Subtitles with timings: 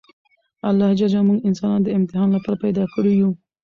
[0.69, 3.33] الله ج موږ انسانان د امتحان لپاره پیدا کړي یوو!